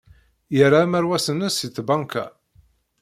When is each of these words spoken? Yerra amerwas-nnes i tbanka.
Yerra 0.55 0.79
amerwas-nnes 0.85 1.57
i 1.67 1.69
tbanka. 1.75 2.25